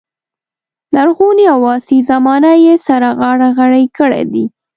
لرغونې 0.95 1.45
او 1.53 1.59
عصري 1.73 1.99
زمانه 2.09 2.51
یې 2.65 2.75
سره 2.87 3.07
غاړه 3.19 3.47
غړۍ 3.57 3.85
کړې 3.97 4.23
دي. 4.31 4.45